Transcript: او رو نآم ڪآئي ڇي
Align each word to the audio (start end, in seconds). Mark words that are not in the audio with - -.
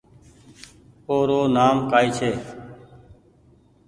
او 1.09 1.17
رو 1.29 1.39
نآم 1.55 1.77
ڪآئي 1.89 2.09
ڇي 2.17 2.31